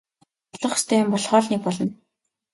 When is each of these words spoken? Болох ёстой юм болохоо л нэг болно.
Болох 0.53 0.73
ёстой 0.77 0.97
юм 1.03 1.09
болохоо 1.13 1.41
л 1.43 1.47
нэг 1.51 1.61
болно. 1.65 1.87